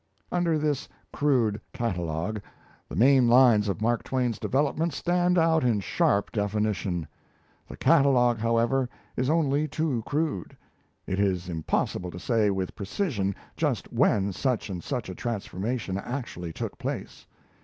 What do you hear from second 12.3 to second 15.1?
with precision just when such and such